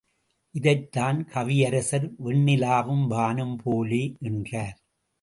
[0.55, 4.77] இதைத்தான் கவியரசர் வெண்ணிலாவும் வானும் போலே என்றார்.